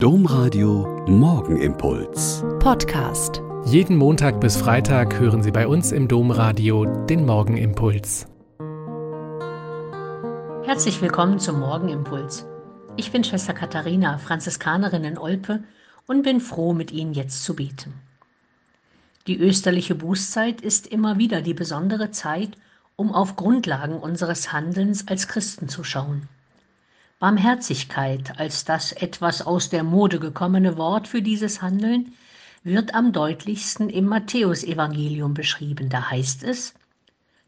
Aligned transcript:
Domradio 0.00 1.04
Morgenimpuls. 1.08 2.44
Podcast. 2.60 3.42
Jeden 3.64 3.96
Montag 3.96 4.40
bis 4.40 4.56
Freitag 4.56 5.18
hören 5.18 5.42
Sie 5.42 5.50
bei 5.50 5.66
uns 5.66 5.90
im 5.90 6.06
Domradio 6.06 6.84
den 6.84 7.26
Morgenimpuls. 7.26 8.28
Herzlich 10.64 11.02
willkommen 11.02 11.40
zum 11.40 11.58
Morgenimpuls. 11.58 12.46
Ich 12.96 13.10
bin 13.10 13.24
Schwester 13.24 13.54
Katharina, 13.54 14.18
Franziskanerin 14.18 15.02
in 15.02 15.18
Olpe 15.18 15.64
und 16.06 16.22
bin 16.22 16.40
froh, 16.40 16.74
mit 16.74 16.92
Ihnen 16.92 17.12
jetzt 17.12 17.42
zu 17.42 17.56
beten. 17.56 17.92
Die 19.26 19.36
österliche 19.36 19.96
Bußzeit 19.96 20.60
ist 20.60 20.86
immer 20.86 21.18
wieder 21.18 21.42
die 21.42 21.54
besondere 21.54 22.12
Zeit, 22.12 22.56
um 22.94 23.12
auf 23.12 23.34
Grundlagen 23.34 23.98
unseres 23.98 24.52
Handelns 24.52 25.08
als 25.08 25.26
Christen 25.26 25.68
zu 25.68 25.82
schauen. 25.82 26.28
Barmherzigkeit 27.20 28.38
als 28.38 28.64
das 28.64 28.92
etwas 28.92 29.42
aus 29.42 29.70
der 29.70 29.82
Mode 29.82 30.20
gekommene 30.20 30.78
Wort 30.78 31.08
für 31.08 31.20
dieses 31.20 31.60
Handeln 31.60 32.12
wird 32.62 32.94
am 32.94 33.12
deutlichsten 33.12 33.90
im 33.90 34.04
Matthäusevangelium 34.04 35.34
beschrieben. 35.34 35.88
Da 35.88 36.12
heißt 36.12 36.44
es, 36.44 36.74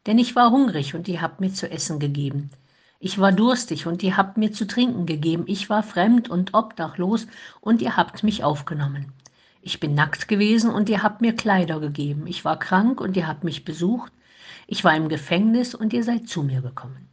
denn 0.06 0.18
ich 0.18 0.34
war 0.34 0.50
hungrig 0.50 0.96
und 0.96 1.06
ihr 1.06 1.22
habt 1.22 1.40
mir 1.40 1.52
zu 1.52 1.70
essen 1.70 2.00
gegeben. 2.00 2.50
Ich 2.98 3.20
war 3.20 3.30
durstig 3.30 3.86
und 3.86 4.02
ihr 4.02 4.16
habt 4.16 4.38
mir 4.38 4.50
zu 4.50 4.66
trinken 4.66 5.06
gegeben. 5.06 5.44
Ich 5.46 5.70
war 5.70 5.84
fremd 5.84 6.28
und 6.28 6.52
obdachlos 6.52 7.28
und 7.60 7.80
ihr 7.80 7.96
habt 7.96 8.24
mich 8.24 8.42
aufgenommen. 8.42 9.12
Ich 9.62 9.78
bin 9.78 9.94
nackt 9.94 10.26
gewesen 10.26 10.72
und 10.72 10.88
ihr 10.88 11.04
habt 11.04 11.20
mir 11.20 11.36
Kleider 11.36 11.78
gegeben. 11.78 12.26
Ich 12.26 12.44
war 12.44 12.58
krank 12.58 13.00
und 13.00 13.16
ihr 13.16 13.28
habt 13.28 13.44
mich 13.44 13.64
besucht. 13.64 14.12
Ich 14.66 14.82
war 14.82 14.96
im 14.96 15.08
Gefängnis 15.08 15.76
und 15.76 15.92
ihr 15.92 16.02
seid 16.02 16.26
zu 16.26 16.42
mir 16.42 16.60
gekommen. 16.60 17.06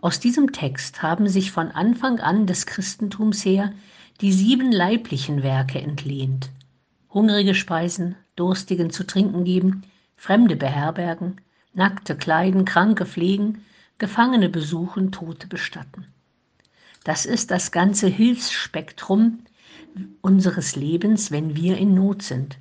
Aus 0.00 0.20
diesem 0.20 0.52
Text 0.52 1.02
haben 1.02 1.28
sich 1.28 1.50
von 1.50 1.72
Anfang 1.72 2.20
an 2.20 2.46
des 2.46 2.66
Christentums 2.66 3.44
her 3.44 3.72
die 4.20 4.32
sieben 4.32 4.70
leiblichen 4.70 5.42
Werke 5.42 5.80
entlehnt. 5.80 6.50
Hungrige 7.10 7.54
speisen, 7.54 8.14
Durstigen 8.36 8.90
zu 8.90 9.04
trinken 9.04 9.44
geben, 9.44 9.82
Fremde 10.16 10.54
beherbergen, 10.54 11.40
Nackte 11.74 12.16
kleiden, 12.16 12.64
Kranke 12.64 13.06
pflegen, 13.06 13.64
Gefangene 13.98 14.48
besuchen, 14.48 15.10
Tote 15.10 15.48
bestatten. 15.48 16.06
Das 17.02 17.26
ist 17.26 17.50
das 17.50 17.72
ganze 17.72 18.06
Hilfsspektrum 18.06 19.40
unseres 20.20 20.76
Lebens, 20.76 21.32
wenn 21.32 21.56
wir 21.56 21.76
in 21.76 21.94
Not 21.94 22.22
sind. 22.22 22.58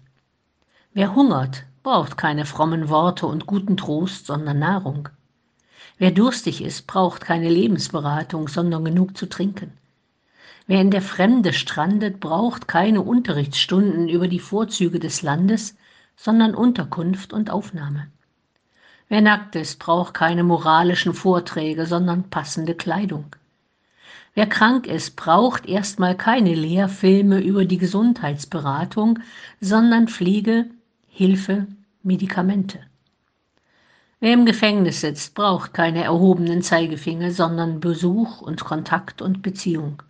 Wer 0.93 1.13
hungert, 1.13 1.65
braucht 1.83 2.17
keine 2.17 2.45
frommen 2.45 2.89
Worte 2.89 3.27
und 3.27 3.45
guten 3.45 3.77
Trost, 3.77 4.25
sondern 4.25 4.57
Nahrung. 4.57 5.09
Wer 5.97 6.11
durstig 6.11 6.63
ist, 6.63 6.87
braucht 6.87 7.21
keine 7.21 7.49
Lebensberatung, 7.49 8.47
sondern 8.47 8.85
genug 8.85 9.17
zu 9.17 9.27
trinken. 9.27 9.71
Wer 10.67 10.81
in 10.81 10.91
der 10.91 11.01
Fremde 11.01 11.53
strandet, 11.53 12.19
braucht 12.19 12.67
keine 12.67 13.01
Unterrichtsstunden 13.01 14.09
über 14.09 14.27
die 14.27 14.39
Vorzüge 14.39 14.99
des 14.99 15.21
Landes, 15.21 15.75
sondern 16.17 16.55
Unterkunft 16.55 17.31
und 17.31 17.49
Aufnahme. 17.49 18.07
Wer 19.07 19.21
nackt 19.21 19.55
ist, 19.55 19.79
braucht 19.79 20.13
keine 20.13 20.43
moralischen 20.43 21.13
Vorträge, 21.13 21.85
sondern 21.85 22.29
passende 22.29 22.75
Kleidung. 22.75 23.35
Wer 24.33 24.47
krank 24.47 24.85
ist, 24.85 25.15
braucht 25.15 25.65
erstmal 25.65 26.15
keine 26.15 26.53
Lehrfilme 26.53 27.39
über 27.39 27.65
die 27.65 27.77
Gesundheitsberatung, 27.77 29.19
sondern 29.61 30.09
Pflege, 30.09 30.65
Hilfe, 31.07 31.65
Medikamente. 32.03 32.79
Wer 34.19 34.33
im 34.33 34.45
Gefängnis 34.45 35.01
sitzt, 35.01 35.35
braucht 35.35 35.75
keine 35.75 36.03
erhobenen 36.03 36.63
Zeigefinger, 36.63 37.29
sondern 37.29 37.79
Besuch 37.79 38.41
und 38.41 38.63
Kontakt 38.65 39.21
und 39.21 39.43
Beziehung. 39.43 40.01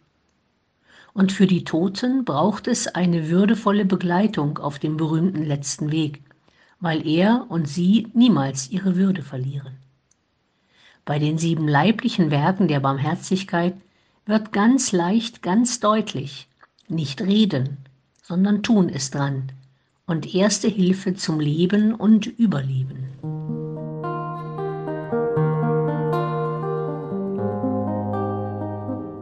Und 1.13 1.33
für 1.33 1.45
die 1.45 1.65
Toten 1.65 2.23
braucht 2.23 2.67
es 2.67 2.87
eine 2.87 3.27
würdevolle 3.27 3.83
Begleitung 3.83 4.59
auf 4.59 4.79
dem 4.79 4.95
berühmten 4.95 5.43
letzten 5.43 5.91
Weg, 5.91 6.21
weil 6.79 7.05
er 7.05 7.47
und 7.49 7.67
sie 7.67 8.07
niemals 8.13 8.69
ihre 8.71 8.95
Würde 8.95 9.23
verlieren. 9.23 9.75
Bei 11.03 11.19
den 11.19 11.37
sieben 11.37 11.67
leiblichen 11.67 12.31
Werken 12.31 12.69
der 12.69 12.79
Barmherzigkeit 12.79 13.75
wird 14.25 14.53
ganz 14.53 14.93
leicht, 14.93 15.41
ganz 15.41 15.81
deutlich, 15.81 16.47
nicht 16.87 17.21
reden, 17.21 17.77
sondern 18.23 18.63
tun 18.63 18.87
ist 18.87 19.15
dran 19.15 19.51
und 20.05 20.33
erste 20.33 20.69
Hilfe 20.69 21.13
zum 21.15 21.41
Leben 21.41 21.93
und 21.93 22.25
Überleben. 22.25 23.06